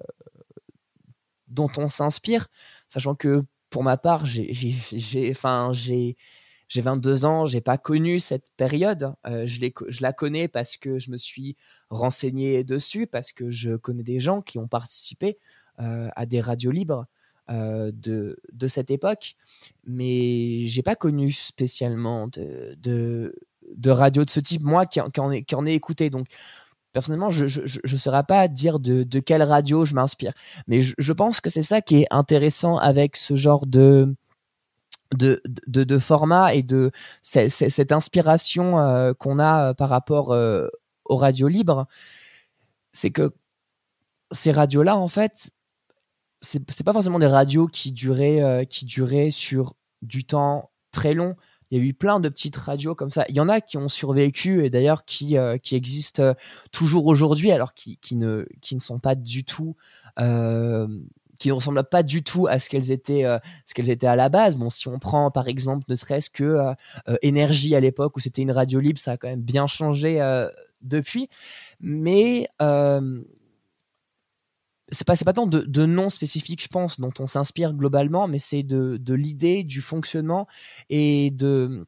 [1.47, 2.47] dont on s'inspire,
[2.87, 4.53] sachant que pour ma part, j'ai
[6.71, 9.15] j'ai 22 ans, j'ai pas connu cette période.
[9.25, 11.55] je, je la connais parce que je me suis
[11.89, 15.39] renseigné dessus, parce que je connais des gens qui ont participé
[15.77, 17.05] à des radios libres.
[17.49, 19.35] Euh, de, de, cette époque,
[19.83, 22.75] mais j'ai pas connu spécialement de,
[23.75, 26.11] de, radio de ce type, moi qui, en, ai, qui en ai écouté.
[26.11, 26.27] Donc,
[26.93, 30.33] personnellement, je ne saurais pas dire de, de, quelle radio je m'inspire.
[30.67, 34.15] Mais je, je, pense que c'est ça qui est intéressant avec ce genre de,
[35.15, 36.91] de, de, de format et de
[37.23, 40.37] cette inspiration euh, qu'on a euh, par rapport
[41.05, 41.87] aux radios libres.
[42.91, 43.33] C'est que
[44.31, 45.49] ces radios-là, en fait,
[46.41, 51.35] c'est pas forcément des radios qui duraient, euh, qui duraient sur du temps très long.
[51.71, 53.25] Il y a eu plein de petites radios comme ça.
[53.29, 56.33] Il y en a qui ont survécu et d'ailleurs qui, euh, qui existent euh,
[56.71, 59.75] toujours aujourd'hui, alors qui, qui, ne, qui ne sont pas du tout.
[60.17, 63.23] qui ne ressemblent pas du tout à ce qu'elles étaient,
[63.65, 64.57] ce qu'elles étaient à la base.
[64.57, 66.73] Bon, si on prend par exemple, ne serait-ce que
[67.21, 70.19] Énergie à l'époque où c'était une radio libre, ça a quand même bien changé
[70.81, 71.29] depuis.
[71.79, 72.49] Mais
[74.91, 78.39] c'est pas pas tant de, de noms spécifiques je pense dont on s'inspire globalement mais
[78.39, 80.47] c'est de, de l'idée du fonctionnement
[80.89, 81.85] et de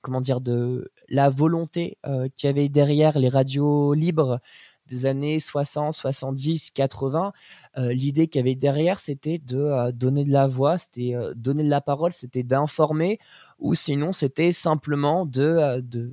[0.00, 4.40] comment dire de la volonté euh, qu'il y avait derrière les radios libres
[4.86, 7.32] des années 60, 70, 80,
[7.76, 11.62] l'idée qu'il y avait derrière, c'était de euh, donner de la voix, c'était euh, donner
[11.62, 13.20] de la parole, c'était d'informer,
[13.60, 16.12] ou sinon c'était simplement de, de,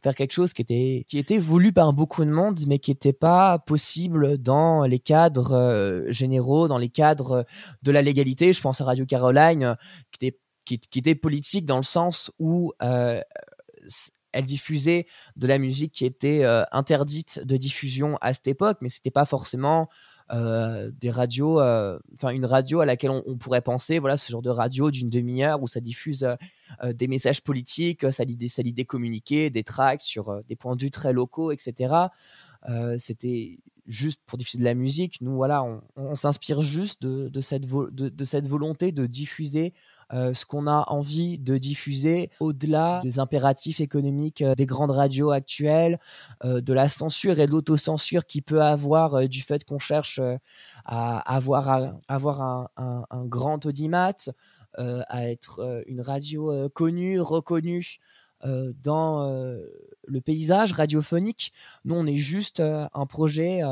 [0.00, 3.12] faire quelque chose qui était, qui était voulu par beaucoup de monde, mais qui n'était
[3.12, 7.44] pas possible dans les cadres euh, généraux, dans les cadres
[7.82, 8.52] de la légalité.
[8.52, 9.74] Je pense à Radio Caroline, euh,
[10.10, 13.20] qui était, qui, était politique dans le sens où euh,
[14.32, 19.10] elle diffusait de la musique qui était interdite de diffusion à cette époque, mais c'était
[19.10, 19.90] pas forcément
[20.32, 24.40] euh, des radios, euh, enfin une radio à laquelle on, pourrait penser, voilà, ce genre
[24.40, 26.26] de radio d'une demi-heure où ça diffuse
[26.82, 30.56] euh, des messages politiques, ça lit des, ça lit des communiqués, des tracts sur des
[30.56, 31.94] points de vue très locaux, etc.
[32.96, 35.20] c'était juste pour diffuser de la musique.
[35.20, 35.64] Nous, voilà,
[35.96, 39.74] on, s'inspire juste de, cette de, cette volonté de diffuser
[40.12, 45.30] euh, ce qu'on a envie de diffuser au-delà des impératifs économiques euh, des grandes radios
[45.30, 45.98] actuelles,
[46.44, 50.20] euh, de la censure et de l'autocensure qui peut avoir du fait qu'on cherche
[50.84, 54.14] à avoir, avoir un, un, grand audimat,
[54.76, 57.98] à être une radio connue, reconnue.
[58.44, 59.26] dans
[60.06, 61.52] le paysage radiophonique.
[61.84, 63.62] Nous, on est juste un projet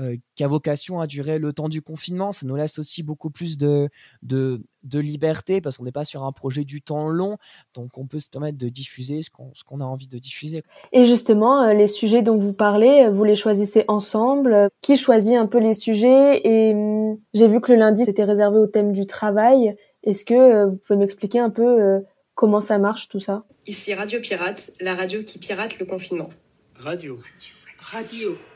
[0.00, 2.32] euh, qui a vocation à durer le temps du confinement.
[2.32, 3.90] Ça nous laisse aussi beaucoup plus de,
[4.22, 7.36] de, de liberté parce qu'on n'est pas sur un projet du temps long.
[7.74, 10.62] Donc, on peut se permettre de diffuser ce qu'on a envie de diffuser.
[10.92, 14.70] Et justement, euh, les sujets dont vous parlez, euh, vous les choisissez ensemble.
[14.80, 16.40] Qui choisit un peu les sujets?
[16.44, 19.76] Et hum, j'ai vu que le lundi, c'était réservé au thème du travail.
[20.04, 22.02] Est-ce que vous pouvez m'expliquer un peu
[22.34, 23.44] comment ça marche tout ça?
[23.66, 26.30] Ici Radio Pirate, la radio qui pirate le confinement.
[26.74, 27.18] Radio.
[27.18, 27.52] Radio.
[27.78, 28.51] Radio.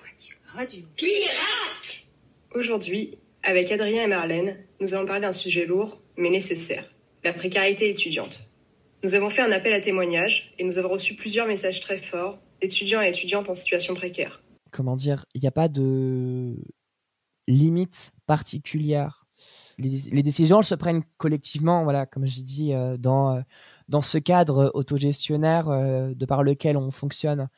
[0.47, 0.87] Radio.
[0.97, 2.07] Pirate
[2.55, 6.91] Aujourd'hui, avec Adrien et Marlène, nous allons parler d'un sujet lourd, mais nécessaire,
[7.23, 8.51] la précarité étudiante.
[9.03, 12.39] Nous avons fait un appel à témoignages et nous avons reçu plusieurs messages très forts
[12.63, 14.43] d'étudiants et étudiantes en situation précaire.
[14.71, 16.57] Comment dire Il n'y a pas de
[17.47, 19.27] limite particulière.
[19.77, 23.41] Les, décisions elles se prennent collectivement, voilà, comme j'ai dit, euh, dans, euh,
[23.89, 27.49] dans ce cadre autogestionnaire euh, de par lequel on fonctionne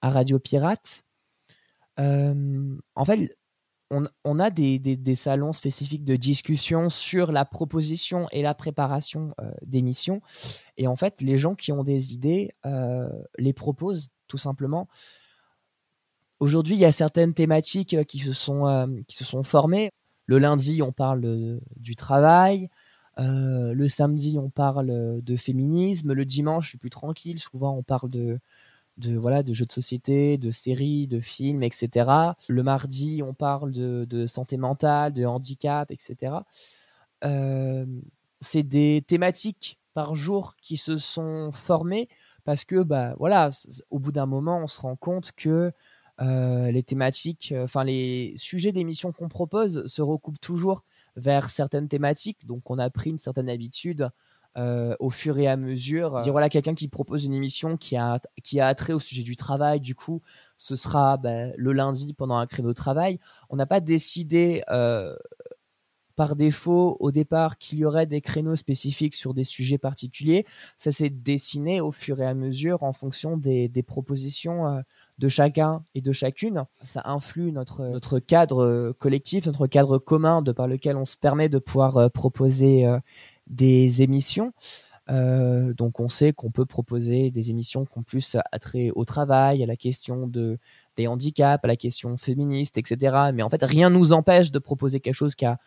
[0.00, 1.04] à Radio Pirate
[1.98, 3.36] en fait,
[3.90, 10.20] on, a des, salons spécifiques de discussion sur la proposition et la préparation d'émissions.
[10.76, 12.50] Et en fait, les gens qui ont des idées
[13.38, 14.88] les proposent tout simplement.
[16.38, 19.90] Aujourd'hui, il y a certaines thématiques qui se sont, qui se sont formées.
[20.26, 22.68] Le lundi, on parle du travail.
[23.16, 26.12] le samedi, on parle de féminisme.
[26.12, 27.40] Le dimanche, je suis plus tranquille.
[27.40, 28.38] Souvent, on parle de,
[28.98, 32.10] de, voilà, de jeux de société, de séries, de films, etc.
[32.48, 36.36] Le mardi, on parle de, santé mentale, de handicap, etc.
[37.24, 37.86] Euh,
[38.40, 42.08] c'est des thématiques par jour qui se sont formées
[42.44, 43.50] parce que, bah, voilà,
[43.90, 45.72] au bout d'un moment, on se rend compte que
[46.20, 50.82] euh, les thématiques, enfin, les sujets d'émissions qu'on propose se recoupent toujours
[51.16, 52.46] vers certaines thématiques.
[52.46, 54.10] Donc, on a pris une certaine habitude
[54.56, 56.20] euh, au fur et à mesure.
[56.22, 59.36] Dire voilà quelqu'un qui propose une émission qui a qui a attrait au sujet du
[59.36, 60.20] travail, du coup,
[60.56, 63.20] ce sera ben, le lundi pendant un créneau de travail.
[63.50, 65.14] On n'a pas décidé euh,
[66.16, 70.44] par défaut au départ qu'il y aurait des créneaux spécifiques sur des sujets particuliers.
[70.76, 74.80] Ça s'est dessiné au fur et à mesure en fonction des, propositions euh,
[75.18, 76.64] de chacun et de chacune.
[76.82, 81.48] Ça influe notre, notre cadre collectif, notre cadre commun de par lequel on se permet
[81.48, 82.88] de pouvoir proposer
[83.48, 84.52] des émissions.
[85.10, 89.62] Euh, donc on sait qu'on peut proposer des émissions qui ont plus attrait au travail,
[89.62, 90.58] à la question de,
[90.96, 93.30] des handicaps, à la question féministe, etc.
[93.34, 95.58] Mais en fait, rien nous empêche de proposer quelque chose qui a,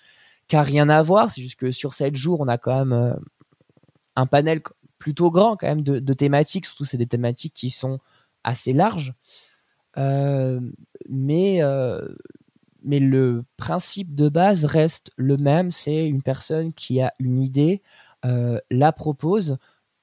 [0.47, 1.29] qui a rien à voir.
[1.29, 3.13] C'est juste que sur sept jours, on a quand même euh,
[4.15, 4.61] un panel
[4.99, 6.67] plutôt grand quand même de, thématiques.
[6.67, 7.99] Surtout, c'est des thématiques qui sont
[8.43, 9.13] assez larges.
[9.97, 10.61] Euh,
[11.09, 11.61] mais
[12.83, 17.81] mais le principe de base reste le même, c'est une personne qui a une idée,
[18.25, 19.57] euh, la propose,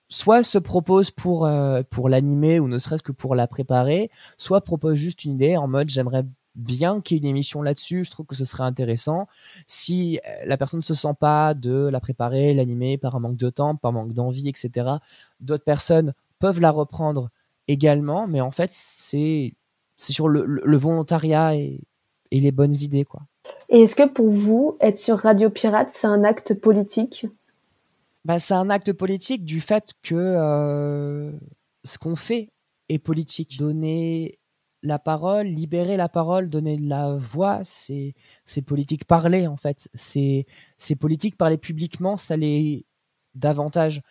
[0.09, 4.62] soit se propose pour, euh, pour l'animer ou ne serait-ce que pour la préparer, soit
[4.62, 8.11] propose juste une idée en mode j'aimerais bien qu'il y ait une émission là-dessus, je
[8.11, 9.29] trouve que ce serait intéressant.
[9.67, 13.37] Si euh, la personne ne se sent pas de la préparer, l'animer par un manque
[13.37, 14.88] de temps, par manque d'envie, etc.,
[15.41, 17.31] d'autres personnes peuvent la reprendre
[17.69, 19.55] également, mais en fait, c'est
[19.99, 21.81] sur le, le volontariat et,
[22.31, 23.23] et les bonnes idées, quoi.
[23.69, 27.27] Et est-ce que pour vous, être sur Radio Pirate, c'est un acte politique?
[28.25, 31.33] Bah, C'est un acte politique du fait que euh,
[31.85, 32.51] ce qu'on fait
[32.88, 33.59] est politique.
[33.59, 34.38] Donner
[34.83, 38.14] la parole, libérer la parole, donner la voix, c'est
[38.67, 39.05] politique.
[39.05, 40.47] Parler, en fait, c'est
[40.99, 41.37] politique.
[41.37, 42.85] Parler publiquement, ça l'est
[43.35, 44.03] davantage.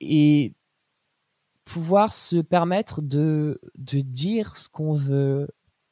[0.00, 0.52] Et
[1.64, 5.48] pouvoir se permettre de, de dire ce qu'on veut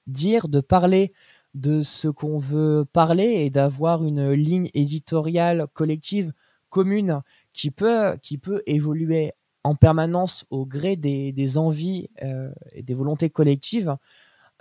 [0.07, 1.13] dire, de parler
[1.55, 6.33] de ce qu'on veut parler et d'avoir une ligne éditoriale collective
[6.69, 12.95] commune qui peut, qui peut évoluer en permanence au gré des, envies euh, et des
[12.95, 13.97] volontés collectives,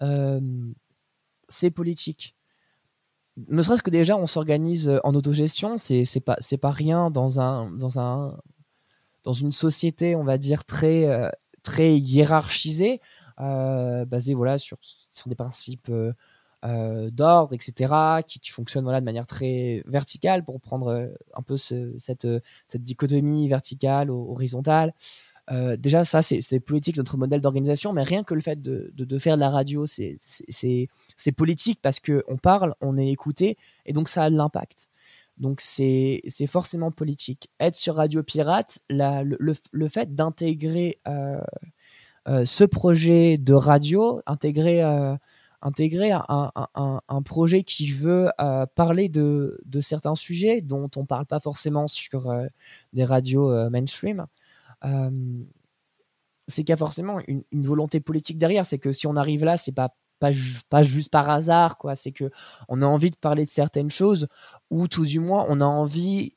[0.02, 0.40] euh,
[1.50, 2.36] c'est politique.
[3.48, 8.00] Ne serait-ce que déjà, on s'organise en autogestion, c'est pas, pas rien dans, un, dans,
[8.00, 8.38] un,
[9.24, 11.30] dans une société, on va dire, très, euh,
[11.64, 13.02] très hiérarchisée,
[13.40, 14.78] basée voilà, sur,
[15.12, 15.92] sur des principes
[16.66, 17.94] euh, d'ordre, etc.,
[18.26, 22.40] qui, qui fonctionne voilà, de manière très verticale pour prendre euh, un peu cette, euh,
[22.70, 24.94] cette dichotomie verticale, horizontale.
[25.78, 29.42] Déjà, ça, c'est politique, notre modèle d'organisation, mais rien que le fait de, faire de
[29.42, 30.18] la radio, c'est
[31.36, 34.88] politique parce qu'on parle, on est écouté, et donc ça a de l'impact.
[35.38, 37.50] Donc c'est forcément politique.
[37.60, 39.36] Être sur Radio Pirate, le,
[39.72, 41.02] le, fait d'intégrer
[42.26, 44.82] ce projet de radio, intégrer,
[45.64, 48.30] intégrer un, un, projet qui veut
[48.76, 52.32] parler de, de, certains sujets dont on ne parle pas forcément sur
[52.92, 54.28] des radios mainstream,
[56.48, 58.66] c'est qu'il y a forcément une, volonté politique derrière.
[58.66, 60.32] C'est que si on arrive là, c'est pas pas,
[60.70, 61.96] pas juste par hasard, quoi.
[61.96, 62.30] C'est que
[62.70, 64.28] on a envie de parler de certaines choses,
[64.70, 66.36] ou tout du moins, on a envie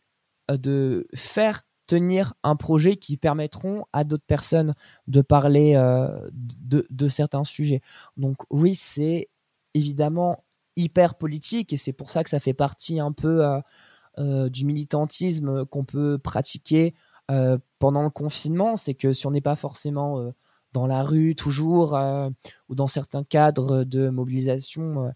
[0.49, 4.75] de faire tenir un projet qui permettront à d'autres personnes
[5.07, 5.75] de parler
[6.33, 7.81] de, certains sujets.
[8.17, 9.29] Donc oui, c'est
[9.75, 10.45] évidemment
[10.77, 13.45] hyper politique et c'est pour ça que ça fait partie un peu
[14.19, 16.95] du militantisme qu'on peut pratiquer
[17.31, 20.31] euh, pendant le confinement, c'est que si on n'est pas forcément euh,
[20.73, 22.31] dans la rue toujours euh,
[22.69, 25.13] ou dans certains cadres de mobilisation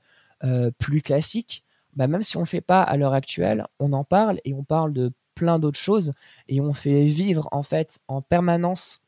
[0.79, 4.05] plus classiques, bah, même si on ne le fait pas à l'heure actuelle, on en
[4.05, 6.13] parle et on parle de plein d'autres choses
[6.49, 9.01] et on fait vivre en fait en permanence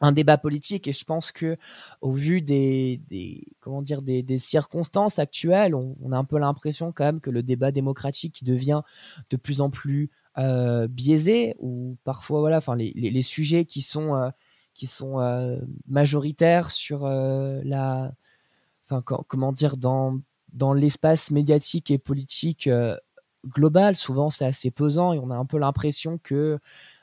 [0.00, 0.86] un débat politique.
[0.86, 1.56] Et je pense que
[2.00, 6.92] au vu des, des comment dire des, des, circonstances actuelles on, a un peu l'impression
[6.92, 8.82] quand même que le débat démocratique devient
[9.30, 14.14] de plus en plus euh, biaisés ou parfois voilà, enfin les, les, sujets qui sont
[14.14, 14.30] euh,
[14.74, 15.58] qui sont euh,
[15.88, 18.12] majoritaires sur la,
[18.88, 20.20] enfin comment dire dans
[20.52, 22.68] dans l'espace médiatique et politique
[23.46, 26.58] global, souvent c'est assez pesant et on a un peu l'impression que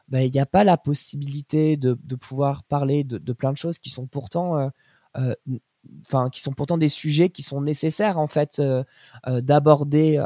[0.07, 3.89] bah, il n'y a pas la possibilité de, pouvoir parler de, plein de choses qui
[3.89, 4.71] sont pourtant
[5.15, 8.61] enfin qui sont pourtant des sujets qui sont nécessaires en fait
[9.25, 10.23] d'aborder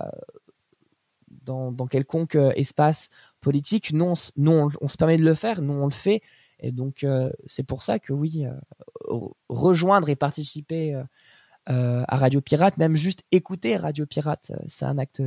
[1.46, 3.10] dans, quelconque euh, espace
[3.42, 3.94] politique.
[3.94, 6.22] Nous, on, on, se permet de le faire, nous, on le fait.
[6.60, 11.00] Et donc, euh, c'est pour ça que oui, euh, rejoindre et participer
[11.68, 15.24] à Radio Pirate, même juste écouter Radio Pirate, c'est un acte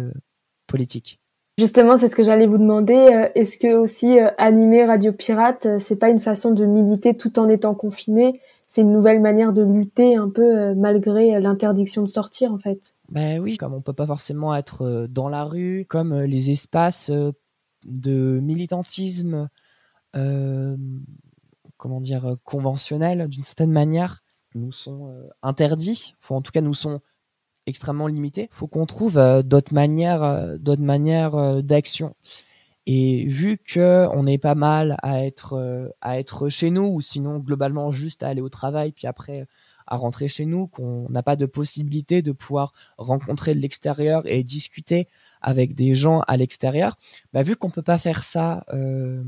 [0.68, 1.20] politique.
[1.58, 3.30] Justement, c'est ce que j'allais vous demander.
[3.34, 7.74] Est-ce que aussi animer Radio Pirate, c'est pas une façon de militer tout en étant
[7.74, 8.40] confiné?
[8.68, 12.94] C'est une nouvelle manière de lutter un peu malgré l'interdiction de sortir, en fait.
[13.08, 16.50] Ben oui, comme on peut pas forcément être euh, dans la rue, comme euh, les
[16.50, 17.32] espaces euh,
[17.84, 19.48] de militantisme,
[21.76, 24.24] comment dire, conventionnels d'une certaine manière,
[24.56, 27.00] nous sont interdits, en tout cas nous sont
[27.68, 28.48] extrêmement limités.
[28.52, 32.14] Faut qu'on trouve d'autres manières, d'autres manières d'action.
[32.86, 37.38] Et vu que on est pas mal à être à être chez nous, ou sinon
[37.38, 39.46] globalement juste à aller au travail, puis après
[39.88, 44.44] à rentrer chez nous, qu'on n'a pas de possibilité de pouvoir rencontrer de l'extérieur et
[44.44, 45.08] discuter
[45.40, 46.98] avec des gens à l'extérieur,
[47.32, 49.22] bah, vu qu'on peut pas faire ça euh,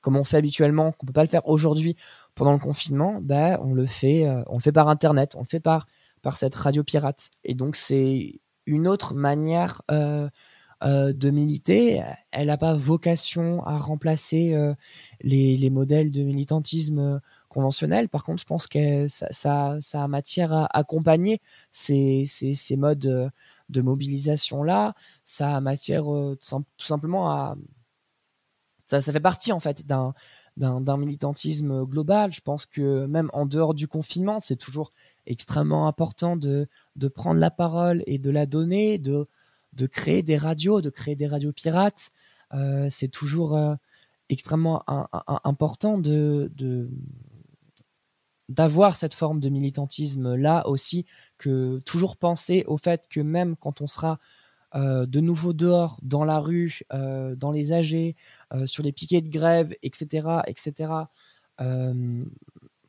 [0.00, 1.96] comme on fait habituellement, qu'on peut pas le faire aujourd'hui
[2.34, 5.60] pendant le confinement, bah, on le fait, euh, on fait par internet, on le fait
[5.60, 5.86] par
[6.22, 7.30] par cette radio pirate.
[7.44, 10.28] Et donc c'est une autre manière euh,
[10.82, 12.02] de militer.
[12.30, 14.56] Elle n'a pas vocation à remplacer
[15.20, 17.20] les, les, modèles de militantisme
[17.52, 18.08] conventionnel.
[18.08, 23.28] Par contre, je pense que ça, a matière à accompagner ces, ces, modes euh,
[23.68, 24.94] de mobilisation-là.
[25.24, 27.56] Ça a matière euh, tout, simplement à...
[28.88, 30.14] Ça, fait partie en fait d'un,
[30.96, 32.32] militantisme global.
[32.32, 34.92] Je pense que même en dehors du confinement, c'est toujours
[35.26, 39.28] extrêmement important de, de prendre la parole et de la donner, de,
[39.72, 42.10] de créer des radios, de créer des radios pirates.
[42.54, 43.58] Euh, c'est toujours
[44.28, 44.84] extrêmement
[45.44, 46.90] important de, de,
[48.48, 51.06] d'avoir cette forme de militantisme là aussi,
[51.38, 54.18] que toujours penser au fait que même quand on sera
[54.74, 58.14] euh, de nouveau dehors, dans la rue, euh, dans les AG,
[58.54, 60.92] euh, sur les piquets de grève, etc., etc.,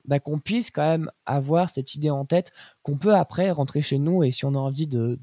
[0.05, 3.99] bah, qu'on puisse quand même avoir cette idée en tête qu'on peut après rentrer chez
[3.99, 5.19] nous et si on a envie de,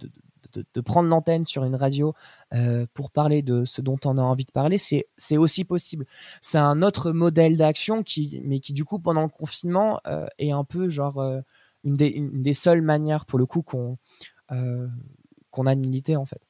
[0.52, 2.14] de, prendre l'antenne sur une radio
[2.54, 6.06] euh, pour parler de ce dont on a envie de parler, c'est, c'est aussi possible.
[6.40, 10.50] C'est un autre modèle d'action qui, mais qui du coup pendant le confinement euh, est
[10.50, 11.40] un peu genre euh,
[11.84, 13.98] une, des, une, des, seules manières pour le coup qu'on,
[15.50, 16.40] qu'on a de militer en fait.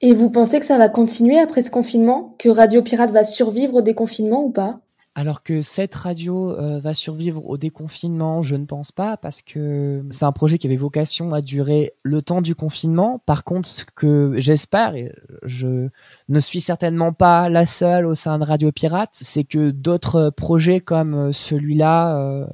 [0.00, 2.36] Et vous pensez que ça va continuer après ce confinement?
[2.38, 4.76] Que Radio Pirate va survivre au déconfinement ou pas?
[5.18, 10.04] Alors que cette radio euh, va survivre au déconfinement, je ne pense pas, parce que
[10.10, 13.20] c'est un projet qui avait vocation à durer le temps du confinement.
[13.26, 15.12] Par contre, ce que j'espère, et
[15.42, 15.88] je
[16.28, 20.78] ne suis certainement pas la seule au sein de Radio Pirate, c'est que d'autres projets
[20.78, 22.46] comme celui-là euh,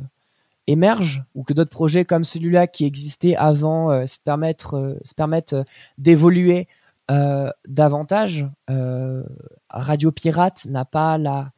[0.67, 5.57] émergent, ou que d'autres projets comme celui-là qui existaient avant euh, permettent, se permettent
[5.99, 6.67] d'évoluer
[7.69, 8.49] davantage.
[9.69, 11.51] Radio Pirate n'a pas la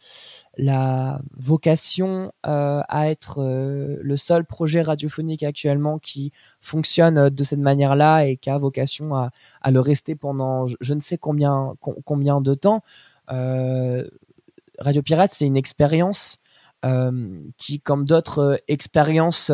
[0.56, 7.58] la vocation euh, à être euh, le seul projet radiophonique actuellement qui fonctionne de cette
[7.58, 9.30] manière-là et qui a vocation à,
[9.70, 12.82] le rester pendant je, ne sais combien, combien de temps.
[13.30, 14.08] Euh,
[14.78, 16.38] Radio Pirate, c'est une expérience
[16.84, 19.50] euh, qui, comme d'autres expériences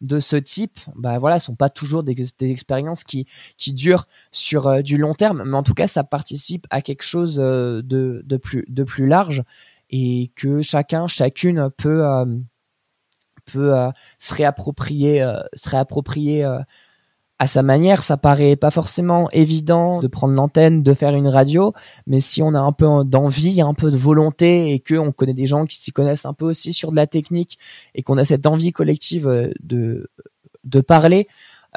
[0.00, 3.26] de ce type, bah voilà, sont pas toujours des, des expériences qui,
[3.56, 7.36] qui durent sur du long terme, mais en tout cas, ça participe à quelque chose
[7.36, 9.42] de, de, plus, de plus large
[9.90, 12.26] et que chacun, chacune peut, euh,
[13.46, 16.44] peut euh, se réapproprier, euh, se réapproprier
[17.38, 18.02] à sa manière.
[18.02, 21.72] Ça paraît pas forcément évident de prendre l'antenne, de faire une radio,
[22.06, 25.34] mais si on a un peu d'envie, un peu de volonté et que on connaît
[25.34, 27.58] des gens qui s'y connaissent un peu aussi sur de la technique
[27.94, 30.10] et qu'on a cette envie collective de
[30.64, 31.28] de parler,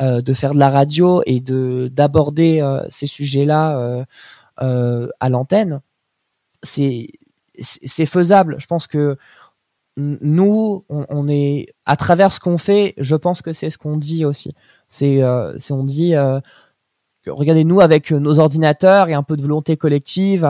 [0.01, 4.05] de faire de la radio et de d'aborder ces sujets-là
[4.57, 5.81] à l'antenne,
[6.63, 7.07] c'est
[7.59, 8.55] c'est faisable.
[8.59, 9.17] Je pense que
[9.97, 12.93] nous, on, est à travers ce qu'on fait.
[12.97, 14.55] Je pense que c'est ce qu'on dit aussi.
[14.89, 16.39] C'est, euh, on dit, euh,
[17.27, 20.41] regardez nous avec nos ordinateurs et un peu de volonté collective,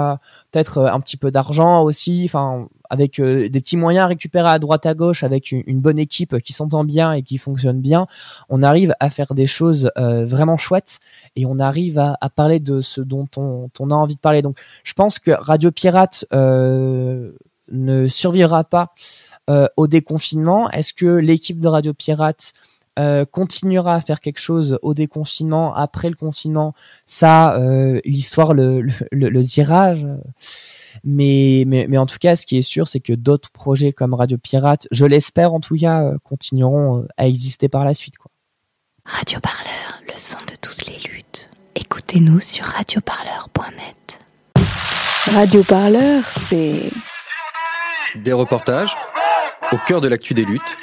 [0.52, 2.24] peut-être euh, un petit peu d'argent aussi.
[2.26, 6.52] Enfin, avec des petits moyens récupérés à droite à gauche, avec une, bonne équipe qui
[6.52, 8.06] s'entend bien et qui fonctionne bien,
[8.50, 11.00] on arrive à faire des choses vraiment chouettes
[11.38, 14.42] et on arrive à, parler de ce dont on, a envie de parler.
[14.42, 18.94] Donc, je pense que Radio Pirate ne survivra pas
[19.50, 22.54] euh, au déconfinement Est-ce que l'équipe de Radio Pirate
[23.02, 26.76] euh, continuera à faire quelque chose au déconfinement après le confinement
[27.06, 28.82] Ça, euh, l'histoire le,
[29.12, 29.96] le, le, dira.
[31.04, 34.14] Mais, mais, mais, en tout cas, ce qui est sûr, c'est que d'autres projets comme
[34.14, 38.18] Radio Pirate, je l'espère en tout cas, continueront à exister par la suite.
[38.18, 38.30] Quoi.
[39.06, 41.50] Radio Parleur, le son de toutes les luttes.
[41.76, 44.20] Écoutez-nous sur radioparleur.net.
[45.28, 46.92] Radio Parleur, c'est
[48.16, 48.96] des reportages
[49.72, 50.78] au cœur de l'actu des luttes.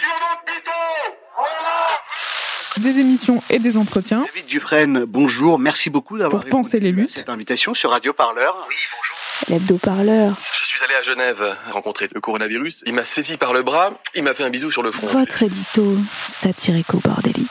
[2.82, 4.24] Des émissions et des entretiens.
[4.34, 5.58] David Dufresne, bonjour.
[5.58, 7.10] Merci beaucoup d'avoir Pour penser les luttes.
[7.10, 8.54] cette invitation sur Radio Parleur.
[8.68, 9.16] Oui, bonjour.
[9.48, 10.36] L'hebdo-parleur.
[10.60, 12.82] Je suis allé à Genève rencontrer le coronavirus.
[12.86, 15.06] Il m'a saisi par le bras, il m'a fait un bisou sur le front.
[15.08, 17.48] Votre édito satirico-bordélique.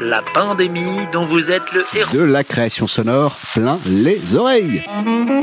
[0.00, 2.12] La pandémie dont vous êtes le héros.
[2.14, 4.84] De la création sonore plein les oreilles.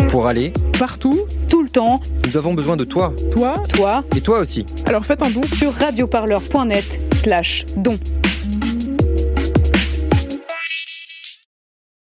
[0.09, 3.13] Pour aller partout, tout le temps, nous avons besoin de toi.
[3.33, 4.65] Toi, toi et toi aussi.
[4.85, 6.85] Alors faites un don sur radioparleur.net
[7.25, 8.34] slash don.